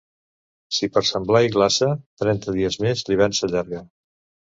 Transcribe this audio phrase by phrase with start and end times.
[0.77, 1.91] Si per Sant Blai glaça,
[2.25, 3.89] trenta dies més l'hivern s'allarga.